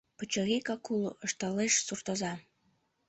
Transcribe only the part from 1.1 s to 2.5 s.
ышталеш суртоза.